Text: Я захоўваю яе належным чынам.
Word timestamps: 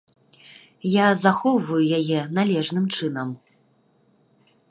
Я 0.91 1.07
захоўваю 1.23 1.83
яе 1.99 2.21
належным 2.37 2.85
чынам. 2.95 3.29